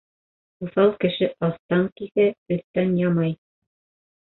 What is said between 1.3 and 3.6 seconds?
аҫтан киҫә, өҫтән ямай.